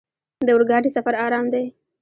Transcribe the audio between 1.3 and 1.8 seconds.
دی.